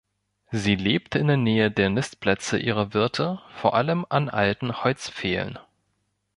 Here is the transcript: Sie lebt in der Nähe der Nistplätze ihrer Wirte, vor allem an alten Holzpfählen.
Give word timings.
Sie 0.49 0.73
lebt 0.75 1.13
in 1.13 1.27
der 1.27 1.37
Nähe 1.37 1.69
der 1.69 1.91
Nistplätze 1.91 2.57
ihrer 2.57 2.95
Wirte, 2.95 3.39
vor 3.53 3.75
allem 3.75 4.03
an 4.09 4.29
alten 4.29 4.83
Holzpfählen. 4.83 5.59